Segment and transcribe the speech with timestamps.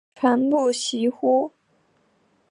[0.15, 1.51] 传不习乎？